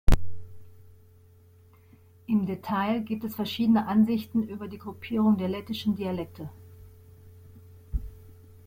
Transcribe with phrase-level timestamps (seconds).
[2.25, 6.49] Im Detail gibt es verschiedene Ansichten über die Gruppierung der lettischen Dialekte.